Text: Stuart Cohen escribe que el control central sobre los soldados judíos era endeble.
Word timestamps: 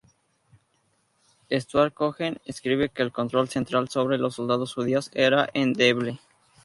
Stuart 1.51 1.93
Cohen 1.93 2.39
escribe 2.45 2.89
que 2.89 3.03
el 3.03 3.11
control 3.11 3.49
central 3.49 3.87
sobre 3.89 4.17
los 4.17 4.33
soldados 4.33 4.73
judíos 4.73 5.11
era 5.13 5.51
endeble. 5.53 6.19